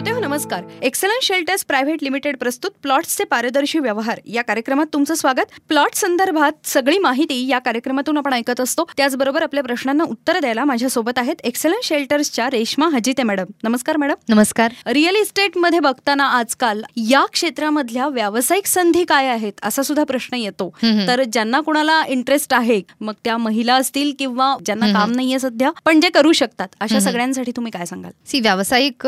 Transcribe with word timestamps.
श्रोते 0.00 0.12
हो 0.12 0.20
नमस्कार. 0.20 0.62
एक्सलन्स 0.82 1.26
शेल्टर्स 1.26 1.64
प्रायव्हेट 1.64 2.02
लिमिटेड 2.02 2.36
प्रस्तुत 2.38 2.70
प्लॉट्सचे 2.82 3.24
पारदर्शी 3.24 3.78
व्यवहार. 3.78 4.20
या 4.26 4.42
कार्यक्रमात 4.42 4.86
तुमचं 4.92 5.14
स्वागत. 5.14 5.50
प्लॉट 5.68 5.94
संदर्भात 5.94 6.52
सगळी 6.64 6.98
माहिती 6.98 7.46
या 7.48 7.58
कार्यक्रमातून 7.58 8.16
आपण 8.18 8.32
ऐकत 8.32 8.60
असतो. 8.60 8.84
त्याचबरोबर 8.96 9.42
आपल्या 9.42 9.64
प्रश्नांना 9.64 10.04
उत्तर 10.04 10.38
द्यायला 10.38 10.64
माझ्यासोबत 10.64 11.18
आहेत 11.18 11.40
एक्सलन्स 11.44 11.86
शेल्टर्सच्या 11.86 12.48
रेश्मा 12.50 12.88
हजिते 12.88 13.22
मॅडम. 13.22 13.44
नमस्कार 13.64 13.96
मॅडम. 13.96 14.14
नमस्कार. 14.28 14.72
रिअल 14.86 15.16
इस्टेटमध्ये 15.16 15.80
बघताना 15.80 16.28
आजकाल 16.28 16.82
या 16.96 17.24
क्षेत्रामधल्या 17.32 18.08
व्यावसायिक 18.08 18.66
संधी 18.66 19.04
काय 19.04 19.26
आहेत 19.26 19.52
असा 19.62 19.82
सुद्धा 19.82 20.04
प्रश्न 20.04 20.36
येतो. 20.36 20.70
तर 20.82 21.22
ज्यांना 21.22 21.60
कोणाला 21.60 22.02
इंटरेस्ट 22.08 22.54
आहे 22.54 22.80
मग 23.00 23.14
त्या 23.24 23.36
महिला 23.36 23.74
असतील 23.74 24.12
किंवा 24.18 24.54
ज्यांना 24.66 24.92
काम 24.92 25.12
नाहीये 25.12 25.38
सध्या 25.38 25.70
पण 25.84 26.00
जे 26.00 26.08
करू 26.08 26.32
शकतात 26.32 26.68
अशा 26.80 27.00
सगळ्यांसाठी 27.00 27.52
तुम्ही 27.56 27.72
काय 27.72 27.84
सांगाल? 27.84 28.12
सी 28.26 28.40
व्यावसायिक 28.40 29.06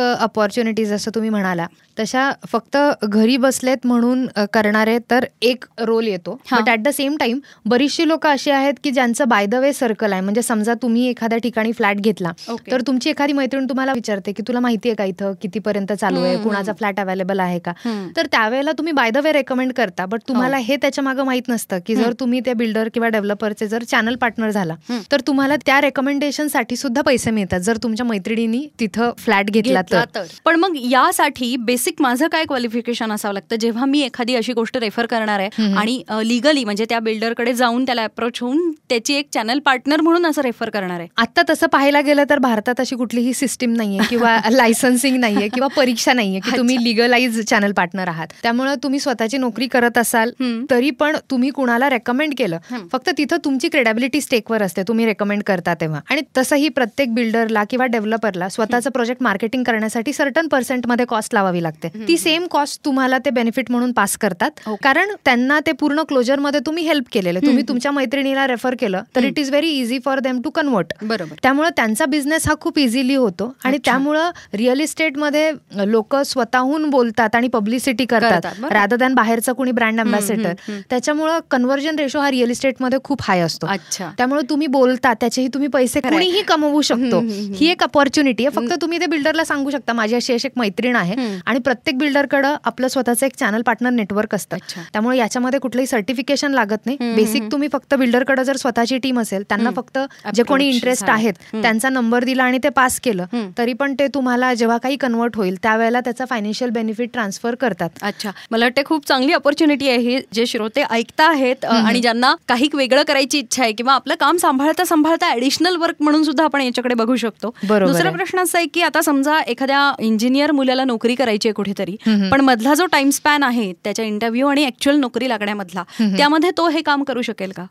अपॉर्च्युनिटीज 0.82 0.92
असं 0.92 1.10
तुम्ही 1.14 1.30
म्हणाला 1.30 1.66
तशा 1.98 2.30
फक्त 2.48 2.76
घरी 3.04 3.36
बसलेत 3.36 3.86
म्हणून 3.86 4.26
करणारे 4.52 4.98
तर 5.10 5.24
एक 5.42 5.64
रोल 5.78 6.06
येतो. 6.06 6.38
हा. 6.50 6.58
But 6.60 6.68
at 6.70 6.82
the 6.82 6.88
same 6.88 7.16
time 7.20 7.38
बरीचशी 7.66 8.06
लोक 8.08 8.26
अशी 8.26 8.50
आहेत 8.50 8.74
की 8.84 8.90
ज्यांचं 8.90 9.28
बाय 9.28 9.46
द 9.46 9.54
वे 9.54 9.72
सर्कल 9.72 10.12
आहे. 10.12 10.20
म्हणजे 10.20 10.42
समजा 10.42 10.74
तुम्ही 10.82 11.06
एखाद्या 11.08 11.38
ठिकाणी 11.38 11.72
फ्लॅट 11.72 11.96
घेतला 11.96 12.30
Okay. 12.42 12.70
तर 12.72 12.80
तुमची 12.86 13.10
एखादी 13.10 13.32
मैत्रीण 13.32 13.66
तुम्हाला 13.68 13.92
विचारते 13.92 14.32
की 14.32 14.42
तुला 14.48 14.60
माहिती 14.60 14.88
आहे 14.88 14.96
का 14.96 15.04
इथं? 15.04 15.32
कितीपर्यंत 15.42 15.92
चालू 15.92 16.20
आहे? 16.22 16.36
कुणाचा 16.42 16.72
फ्लॅट 16.72 17.00
अवेलेबल 17.00 17.40
आहे 17.40 17.58
का. 17.58 17.72
तर 18.16 18.26
त्यावेळेला 18.26 18.72
तुम्ही 18.72 18.92
बाय 18.92 19.10
द 19.10 19.18
वे 19.24 19.32
रेकमेंड 19.32 19.72
करता. 19.72 20.06
बट 20.06 20.20
तुम्हाला 20.28 20.56
हे. 20.56 20.76
त्याच्यामागे 20.76 21.22
माहीत 21.22 21.48
नसतं 21.48 21.78
की 21.86 21.94
जर 21.96 22.12
तुम्ही 22.20 22.40
त्या 22.40 22.54
बिल्डर 22.54 22.88
किंवा 22.94 23.08
डेव्हलपरचे 23.08 23.68
जर 23.68 23.82
चॅनल 23.82 24.16
पार्टनर 24.16 24.50
झाला. 24.50 24.74
तर 25.12 25.20
तुम्हाला 25.26 25.56
त्या 25.66 25.80
रेकमेंडेशनसाठी 25.80 26.76
सुद्धा 26.76 27.02
पैसे 27.02 27.30
मिळतात. 27.30 27.60
जर 27.60 27.76
तुमच्या 27.82 28.06
मैत्रिणींनी 28.06 28.66
तिथं 28.80 29.10
फ्लॅट 29.18 29.50
घेतला 29.50 29.80
तर. 29.82 29.96
घेतला 29.96 30.04
तर. 30.14 30.26
पण 30.44 30.56
मग 30.62 30.76
यासाठी 30.82 31.54
बेसिक 31.58 32.00
माझं 32.00 32.26
काय 32.28 32.44
क्वालिफिकेशन 32.44 33.12
असावं 33.12 33.34
लागतं 33.34 33.56
जेव्हा 33.56 33.84
मी 33.84 34.00
एखादी 34.00 34.34
अशी 34.34 34.52
गोष्ट 34.52 34.76
रेफर 34.76 35.06
करणार 35.06 35.40
आहे. 35.40 35.72
आणि 35.74 36.02
लिगली 36.24 36.64
म्हणजे 36.64 36.84
त्या 36.88 36.98
बिल्डरकडे 37.00 37.52
जाऊन 37.52 37.84
त्याला 37.84 38.04
अप्रोच 38.04 38.38
होऊन 38.40 38.70
त्याची 38.88 39.14
एक 39.14 39.28
चॅनल 39.34 39.58
पार्टनर 39.58 40.00
म्हणून 40.00 40.26
असं 40.26 40.42
रेफर 40.42 40.70
करणार 40.70 40.98
आहे 41.00 41.08
आता 41.16 41.42
तसं 41.50 41.66
पाहायला 41.66 42.00
गेलं 42.00 42.24
तर 42.30 42.38
भारतात 42.38 42.80
अशी 42.80 42.96
कुठलीही 42.96 43.32
सिस्टीम 43.34 43.72
नाहीये 43.72 44.00
किंवा 44.10 44.36
लायसन्सिंग 44.50 45.16
नाहीये 45.16 45.48
किंवा 45.48 45.68
परीक्षा 45.76 46.12
नाहीये 46.12 46.40
की 46.40 46.56
तुम्ही 46.56 46.76
लिगलाइज 46.84 47.40
चॅनल 47.40 47.72
पार्टनर 47.72 48.08
आहात 48.08 48.28
त्यामुळे 48.42 48.74
तुम्ही 48.82 49.00
स्वतःची 49.00 49.38
नोकरी 49.38 49.66
करत 49.66 49.98
असाल. 49.98 50.30
तरी 50.70 50.90
पण 50.90 51.16
तुम्ही 51.30 51.50
कुणाला 51.50 51.88
रेकमेंड 51.90 52.34
केलं. 52.38 52.58
फक्त 52.92 53.10
तिथं 53.18 53.36
तुमची 53.44 53.68
क्रेडेबिलिटी 53.68 54.20
स्टेकवर 54.20 54.62
असते 54.62 54.82
तुम्ही 54.88 55.06
रेकमेंड 55.06 55.42
करता 55.42 55.74
तेव्हा 55.74 56.00
आणि 56.10 56.22
तसंही 56.38 56.68
प्रत्येक 56.70 57.14
बिल्डरला 57.14 57.64
किंवा 57.64 57.86
डेव्हलपरला 57.86 58.48
स्वतःचं 58.48 58.90
प्रोजेक्ट 58.90 59.22
मार्केटिंग 59.22 59.62
करण्यासाठी 59.62 60.12
सर्टन 60.12 60.48
पर्सेंटमध्ये 60.52 61.06
कॉस्ट 61.08 61.34
लावावी 61.34 61.62
लागते. 61.62 61.88
ती 62.08 62.16
सेम 62.18 62.46
कॉस्ट 62.50 62.84
तुम्हाला 62.84 63.18
ते 63.18 63.30
बेनिफिट 63.30 63.70
म्हणून 63.70 63.92
पास 63.92 64.16
करतात. 64.16 64.50
Okay. 64.60 64.76
कारण 64.82 65.10
त्यांना 65.24 65.58
ते 65.66 65.72
पूर्ण 65.72 66.02
क्लोजरमध्ये 66.08 66.60
तुम्ही 66.66 66.84
हेल्प 66.84 67.04
केलेलं 67.12 67.40
तुम्ही 67.46 67.62
तुमच्या 67.68 67.92
मैत्रिणीला 67.92 68.46
रेफर 68.46 68.74
केलं 68.80 69.02
तर 69.16 69.24
it 69.24 69.38
is 69.38 69.50
very 69.50 69.70
easy 69.70 69.98
for 70.04 70.18
them 70.18 70.40
to 70.40 70.50
convert 70.50 70.92
बरोबर. 71.02 71.36
त्यामुळे 71.42 71.70
त्यांचा 71.76 72.06
बिझनेस 72.06 72.48
हा 72.48 72.54
खूप 72.60 72.78
इझिली 72.78 73.14
होतो. 73.14 73.52
आणि. 73.64 73.78
त्यामुळं 73.84 74.30
रिअल 74.54 74.80
इस्टेटमध्ये 74.80 75.50
लोक 75.86 76.16
स्वतःहून 76.16 76.88
बोलतात 76.90 77.34
आणि 77.34 77.48
पब्लिसिटी 77.48 78.04
करतात. 78.04 78.46
रादर 78.70 78.96
दॅन 78.96 79.14
बाहेरचं 79.14 79.52
कोणी 79.52 79.72
ब्रँड 79.72 80.00
हम्म. 80.00 80.78
त्याच्यामुळं 80.90 81.38
कन्व्हर्जन 81.50 81.98
रेशो 81.98 82.20
हा 82.20 82.30
रिअल 82.30 82.50
इस्टेटमध्ये 82.50 82.98
खूप 83.04 83.22
हाय 83.22 83.40
असतो. 83.40 83.66
अच्छा. 83.66 84.10
त्यामुळे 84.18 84.42
तुम्ही 84.50 84.66
बोलता 84.66 85.12
त्याचेही 85.14 85.48
तुम्ही 85.48 85.68
पैसे. 85.68 86.00
कुणीही 86.00 86.42
कमवू 86.42 86.80
शकतो. 86.82 87.20
ही 87.56 87.70
एक 87.70 87.82
अपॉर्च्युनिटी 87.82 88.46
आहे. 88.46 88.54
फक्त 88.56 88.80
तुम्ही 88.82 89.00
ते 89.00 89.06
बिल्डरला 89.06 89.44
सांगू 89.44 89.70
शकता. 89.70 89.92
माझी 89.92 90.14
अशी 90.14 90.32
अशी 90.42 90.48
एक 90.48 90.58
मैत्रीण 90.58 90.96
आहे. 90.96 91.14
आणि 91.46 91.58
प्रत्येक 91.58 91.98
बिल्डरकडं 91.98 92.56
आपलं 92.64 92.88
स्वतःचं 92.88 93.26
एक 93.26 93.36
चॅनल 93.36 93.62
पार्टनर 93.62 93.90
नेटवर्क 93.90 94.34
असतं. 94.34 94.56
त्यामुळे 94.92 95.18
याच्यामध्ये 95.18 95.58
कुठलंही 95.60 95.86
सर्टिफिकेशन 95.86 96.52
लागत 96.52 96.86
नाही 96.86 97.14
बेसिक. 97.14 97.50
तुम्ही 97.52 97.68
फक्त 97.72 97.94
बिल्डरकडे 97.94 98.44
जर 98.44 98.56
स्वतःची 98.56 98.98
टीम 98.98 99.20
असेल 99.20 99.42
त्यांना. 99.42 99.70
फक्त 99.76 99.98
जे 100.34 100.42
कोणी 100.42 100.68
इंटरेस्ट. 100.68 101.10
आहेत. 101.10 101.32
त्यांचा 101.52 101.88
नंबर 101.88 102.24
दिला 102.24 102.44
आणि 102.44 102.58
ते 102.64 102.68
पास 102.68 102.98
केलं. 103.00 103.26
तरी 103.58 103.72
पण 103.72 103.94
ते 103.98 104.06
तुम्हाला 104.14 104.52
जेव्हा 104.54 104.76
काही 104.78 104.96
कन्वर्ट 104.96 105.36
होईल 105.36 105.56
त्यावेळेला 105.62 106.00
त्याचा 106.00 106.24
फायनान्शियल 106.24 106.70
बेनिफिट 106.70 107.10
ट्रान्सफर 107.12 107.54
करतात 107.54 107.90
अच्छा 108.02 108.30
मला 108.50 108.64
वाटते 108.64 108.82
खूप 108.84 109.06
चांगली 109.08 109.32
ऑपॉर्च्युनिटी 109.32 109.88
आहे 109.88 109.98
ही 109.98 110.18
जे 110.34 110.46
श्रोते 110.46 110.82
ऐकता 110.90 111.28
आहेत 111.30 111.64
आणि 111.64 112.00
ज्यांना 112.00 112.34
काही 112.48 112.68
वेगळं 112.74 113.02
करायची 113.02 113.38
इच्छा 113.38 113.62
आहे 113.62 113.72
किंवा 113.72 113.94
आपलं 113.94 114.14
काम 114.14 114.36
सांभाळता 114.36 114.84
सांभाळता 114.84 115.30
ऍडिशनल 115.32 115.76
वर्क 115.76 115.96
म्हणून 116.00 116.22
सुद्धा 116.22 116.44
आपण 116.44 116.60
याच्याकडे 116.60 116.94
बघू 116.94 117.16
शकतो 117.16 117.54
दुसरा. 117.86 118.10
प्रश्न 118.12 118.38
असा 118.38 118.58
आहे 118.58 118.66
की 118.66 118.82
आता 118.82 119.00
समजा 119.00 119.38
एखाद्या 119.40 119.92
इंजिनियर 119.98 120.31
मुलाला 120.52 120.84
नोकरी 120.84 121.14
करायची 121.14 121.48
आहे 121.48 121.54
कुठेतरी. 121.54 121.96
पण 122.32 122.40
मधला 122.40 122.74
जो 122.74 122.86
टाइम 122.86 123.10
स्पॅन 123.10 123.42
आहे 123.42 123.72
त्याच्या 123.84 124.04
इंटरव्ह्यू 124.04 124.46
आणि 124.48 124.66
ऍक्च्युअल 124.66 124.98
नोकरी 124.98 125.28
लागण्यामधला 125.28 125.84
त्यामध्ये 126.00 126.50
तो 126.56 126.68
हे 126.68 126.80
काम 126.82 127.02
करू 127.02 127.22
शकेल 127.22 127.52
का? 127.56 127.64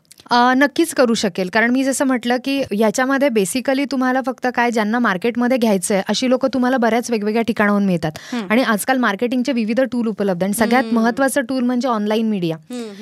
नक्कीच 0.56 0.92
करू 0.94 1.14
शकेल. 1.14 1.48
कारण 1.52 1.70
मी 1.70 1.82
जसं 1.84 2.04
म्हटलं 2.06 2.36
की 2.44 2.60
याच्यामध्ये 2.78 3.28
बेसिकली 3.28 3.84
तुम्हाला 3.84 4.20
फक्त 4.26 4.46
काय 4.54 4.70
ज्यांना 4.70 4.98
मार्केटमध्ये 4.98 5.56
घ्यायचं 5.56 5.94
आहे 5.94 6.02
अशी 6.08 6.28
लोक 6.30 6.46
तुम्हाला 6.46 6.76
बऱ्याच 6.76 7.10
वेगवेगळ्या 7.10 7.42
ठिकाणाहून 7.42 7.86
मिळतात. 7.86 8.12
आणि 8.50 8.62
आजकाल 8.62 8.98
मार्केटिंगचे 8.98 9.52
विविध 9.52 9.80
टूल 9.92 10.06
उपलब्ध 10.06 10.44
आणि 10.44 10.52
सगळ्यात 10.52 10.92
महत्वाचं 10.94 11.40
टूल 11.40 11.64
म्हणजे 11.64 11.88
ऑनलाईन 11.88 12.28
मीडिया 12.28 12.56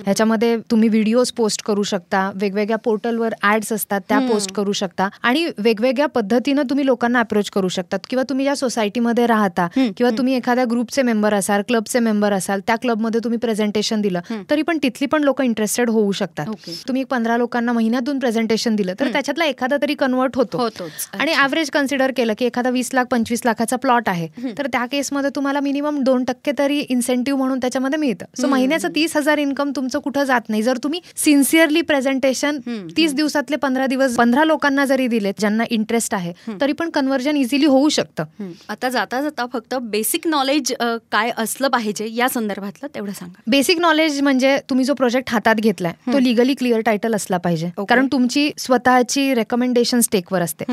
ह्याच्यामध्ये 0.05 0.57
तुम्ही 0.71 0.89
व्हिडिओज 0.89 1.31
पोस्ट 1.33 1.63
करू 1.65 1.83
शकता 1.83 2.31
वेगवेगळ्या 2.35 2.79
पोर्टलवर 2.79 3.35
ऍड्स 3.43 3.73
असतात 3.73 4.01
त्या 4.09 4.19
पोस्ट 4.21 4.53
करू 4.53 4.73
शकता. 4.73 5.09
आणि 5.23 5.47
वेगवेगळ्या 5.59 6.07
पद्धतीनं 6.07 6.63
तुम्ही 6.71 6.87
लोकांना 6.87 7.21
अप्रोच 7.21 7.51
करू 7.51 7.69
शकतात. 7.69 7.99
किंवा 8.11 8.23
तुम्ही 8.29 8.45
ज्या 8.45 8.55
सोसायटीमध्ये 8.57 9.27
राहता 9.27 9.50
किंवा 9.59 10.11
तुम्ही 10.19 10.35
एखाद्या 10.35 10.65
ग्रुपचे 10.71 11.03
मेंबर 11.03 11.35
असाल 11.35 11.63
क्लबचे 11.69 11.99
मेंबर 12.01 12.33
असाल 12.33 12.61
त्या 12.67 12.77
क्लबमध्ये 12.77 13.21
तुम्ही 13.25 13.39
प्रेझेंटेशन 13.39 14.01
दिलं 14.01 14.43
तरी 14.51 14.63
पण 14.63 14.79
तिथली 14.83 15.07
पण 15.07 15.25
लोक 15.25 15.41
इंटरेस्टेड 15.43 15.91
होऊ 15.91 16.13
शकतात. 16.13 16.47
तुम्ही 16.89 17.05
पंधरा 17.05 17.37
लोकांना 17.37 17.73
महिन्यातून 17.73 18.19
प्रेझेंटेशन 18.19 18.77
दिलं 18.77 18.95
तर 19.01 19.13
त्याच्यातला 19.13 19.45
एखादा 19.45 19.77
तरी 19.83 19.95
कन्वर्ट 19.95 20.37
होतो. 20.37 20.69
आणि 21.13 21.35
ऍव्हरेज 21.35 21.71
कन्सिडर 21.71 22.13
केलं 22.17 22.35
की 22.39 22.45
एखादा 22.45 22.71
वीस 22.71 22.91
लाख 22.95 23.05
पंचवीस 23.11 23.43
लाखाचा 23.45 23.77
प्लॉट 23.77 24.09
आहे 24.09 24.29
तर 24.59 24.67
त्या 24.67 24.85
केसमध्ये 24.87 25.31
तुम्हाला 25.37 25.61
मिनिमम 25.61 26.03
दोन 26.05 26.25
टक्के 26.25 26.53
तरी 26.59 26.79
इन्सेंटिव्ह 26.81 27.39
म्हणून 27.39 27.59
त्याच्यामध्ये 27.59 27.99
मिळतं. 27.99 28.27
सो 28.41 28.49
महिन्याचं 28.49 28.89
तीस 28.95 29.17
हजार 29.17 29.39
इन्कम 29.39 29.71
तुमचं 29.77 29.99
कुठं 29.99 30.25
जात 30.25 30.49
नाही. 30.49 30.63
जर 30.63 30.79
तुम्ही 30.83 31.01
सिन्सिअरली 31.17 31.81
प्रेझेंटेशन 31.83 32.59
तीस 32.97 33.15
दिवसातले 33.15 33.57
पंधरा 33.57 33.87
दिवस 33.87 34.17
पंधरा 34.17 34.45
लोकांना 34.45 34.85
जरी 34.85 35.07
दिले 35.09 35.33
ज्यांना 35.39 35.65
इंटरेस्ट 35.71 36.15
आहे 36.15 36.33
तरी 36.61 36.73
पण 36.73 36.91
कन्वर्जन 36.91 37.37
इझिली 37.37 37.67
होऊ 37.67 37.89
शकतं. 37.89 38.25
आता 38.69 38.89
जाता 38.89 39.21
जाता 39.23 39.40
फक्त 39.53 39.75
बेसिक 39.83 40.27
नॉलेज 40.27 40.73
काय 41.13 41.31
असलं 41.39 41.69
पाहिजे 41.69 42.07
या 42.11 42.29
संदर्भातलं 42.29 42.95
तेवढं 42.95 43.13
सांगा. 43.13 43.41
बेसिक 43.47 43.79
नॉलेज 43.81 44.21
म्हणजे 44.21 44.57
तुम्ही 44.71 44.85
जो 44.85 44.95
प्रोजेक्ट 44.95 45.31
हातात 45.31 45.55
घेतलाय 45.55 45.93
तो 46.13 46.19
लिगली 46.19 46.55
क्लिअर 46.55 46.81
टायटल 46.81 47.15
असला 47.15 47.37
पाहिजे. 47.37 47.71
कारण 47.79 48.07
तुमची 48.13 48.51
स्वतःची 48.59 49.33
रेकमेंडेशन 49.35 50.01
स्टेकवर 50.01 50.43
असते. 50.43 50.65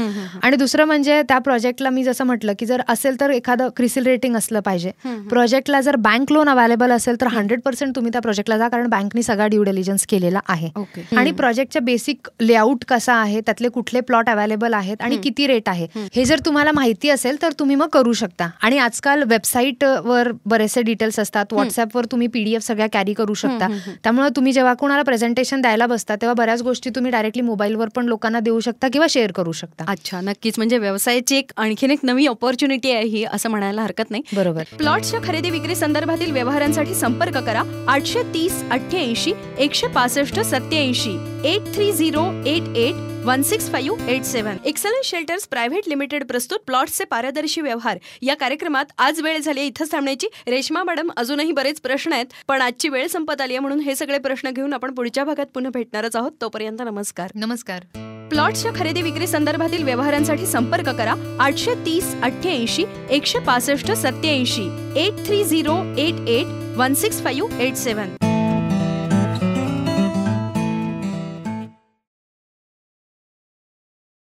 आणि 0.43 0.55
दुसरं 0.55 0.85
म्हणजे 0.85 1.21
त्या 1.21 1.37
प्रोजेक्टला 1.37 1.89
मी 1.89 2.03
जसं 2.03 2.25
म्हटलं 2.25 2.53
की 2.59 2.65
जर 2.65 2.81
असेल 2.89 3.19
तर 3.19 3.29
एखादं 3.29 3.69
क्रिसिल 3.77 4.05
रेटिंग 4.05 4.35
असलं 4.35 4.59
पाहिजे. 4.59 4.91
प्रोजेक्टला 5.29 5.81
जर 5.81 5.95
बँक 5.97 6.31
लोन 6.31 6.49
अवेलेबल 6.49 6.91
असेल 6.91 7.21
तर 7.21 7.27
हंड्रेड 7.27 7.61
पर्सेंट 7.61 7.95
तुम्ही 7.95 8.11
त्या 8.11 8.21
प्रोजेक्टला 8.21 8.57
जा 8.57 8.67
कारण 8.67 8.87
बँकनी 8.89 9.23
सगळा 9.23 9.47
ड्यू 9.47 9.63
डिलिजन्स 9.63 10.05
केलेला 10.09 10.39
आहे. 10.47 10.69
आणि 11.17 11.31
प्रोजेक्टच्या 11.31 11.81
बेसिक 11.81 12.27
लेआउट 12.41 12.83
कसा 12.87 13.13
आहे 13.13 13.41
त्यातले 13.41 13.69
कुठले 13.69 14.01
प्लॉट 14.01 14.29
अवेलेबल 14.29 14.73
आहेत 14.73 15.01
आणि 15.01 15.17
किती 15.17 15.47
रेट 15.47 15.69
आहे 15.69 15.87
हे 16.15 16.25
जर 16.25 16.39
तुम्हाला 16.45 16.71
माहिती 16.71 17.09
असेल 17.09 17.41
तर 17.41 17.53
तुम्ही 17.59 17.75
मग 17.75 17.87
करू 17.87 18.13
शकता. 18.13 18.49
आणि 18.61 18.77
आजकाल 18.77 19.23
वेबसाईट 19.23 19.83
वर 20.03 20.31
बरेचसे 20.45 20.81
डिटेल्स 20.81 21.19
असतात. 21.19 21.45
व्हॉट्सअपवर 21.51 22.05
तुम्ही 22.05 22.27
पीडीएफ 22.27 22.61
सगळ्या 22.61 22.87
कॅरी 22.93 23.13
करू 23.13 23.33
शकता. 23.33 23.67
त्यामुळे 24.03 24.29
तुम्ही 24.35 24.51
जेव्हा 24.51 24.73
कोणाला 24.73 25.01
प्रेझेंटेशन 25.01 25.61
द्यायला 25.61 25.85
बसता 25.85 26.15
तेव्हा 26.15 26.33
बऱ्याच 26.33 26.61
गोष्टी 26.61 26.89
तुम्ही 26.89 27.11
डायरेक्टली 27.11 27.41
मोबाईलवर 27.41 27.89
पण 27.95 28.05
लोकांना 28.05 28.39
देऊ 28.39 28.59
शकता 28.59 28.87
किंवा 28.93 29.07
शेअर 29.09 29.31
करू 29.31 29.51
शकता. 29.51 29.85
अच्छा 29.87 30.21
नक्कीच. 30.21 30.53
म्हणजे 30.57 30.77
व्यवसायाची 30.77 31.35
एक 31.35 31.51
आणखीन 31.57 31.91
एक 31.91 31.99
नवी 32.03 32.27
ऑपॉर्च्युनिटी 32.27 32.91
आहे 32.91 33.05
ही 33.05 33.23
असं 33.23 33.49
म्हणायला 33.49 33.81
हरकत 33.81 34.11
नाही. 34.11 34.23
बरोबर. 34.33 34.63
प्लॉट्सच्या 34.77 35.19
खरेदी 35.23 35.49
विक्री 35.49 35.75
संदर्भातील 35.75 36.31
व्यवहारांसाठी 36.31 36.95
संपर्क 36.95 37.37
करा. 37.37 37.63
आठशे 37.87 38.23
तीस 38.33 38.63
अठ्ठ्याऐंशी 38.71 39.33
एकशे 39.59 39.87
पासष्ट 39.87 40.39
सत्याऐंशी 40.39 41.17
eight 41.45 41.73
three 41.73 41.91
zero 41.91 42.25
eight 42.45 42.77
eight 42.77 43.06
one 43.27 43.41
six 43.41 43.69
five 43.71 44.09
eight 44.09 44.23
seven 44.23 44.57
Excellence 44.65 45.07
Shelters 45.07 45.47
private 45.47 45.87
limited 45.87 46.25
प्रस्तुत 46.27 46.59
प्लॉट्सचे 46.65 47.03
पारदर्शी 47.03 47.61
व्यवहार. 47.61 47.97
या 48.21 48.35
कार्यक्रमात 48.35 48.91
आज 48.97 49.19
वेळ 49.21 49.39
झाली 49.39 49.61
इथंच 49.61 49.91
थांबण्याची. 49.91 50.27
रेश्मा 50.47 50.83
मॅडम 50.83 51.09
अजूनही 51.17 51.51
बरेच 51.51 51.81
प्रश्न 51.81 52.13
आहेत 52.13 52.25
पण 52.47 52.61
आजची 52.61 52.89
वेळ 52.89 53.07
संपत 53.07 53.41
आली 53.41 53.53
आहे 53.53 53.59
म्हणून 53.59 53.79
हे 53.79 53.95
सगळे 53.95 54.17
प्रश्न 54.17 54.49
घेऊन 54.49 54.73
आपण 54.73 54.93
पुढच्या 54.95 55.23
भागात 55.23 55.45
पुन्हा 55.45 55.71
भेटणारच 55.73 56.15
आहोत. 56.15 56.31
तोपर्यंत 56.41 56.81
नमस्कार. 56.81 57.31
नमस्कार. 57.35 57.83
प्लॉट्सच्या 58.29 58.71
खरेदी 58.75 59.01
विक्री 59.01 59.27
संदर्भातील 59.27 59.83
व्यवहारांसाठी 59.83 60.45
संपर्क 60.45 60.89
करा. 60.89 61.15
आठशे 61.39 61.75
तीस 61.85 62.15
अठ्ठ्याऐंशी 62.23 62.83
एकशे 63.09 63.39
पासष्ट 63.39 63.91
सत्याऐंशी 63.91 64.67
eight 64.97 65.25
three 65.25 65.43
zero 65.43 65.75
eight 65.97 66.29
eight 66.29 66.77
one 66.77 66.93
six 66.93 67.23
five 67.23 67.61
eight 67.61 67.75
seven 67.75 68.15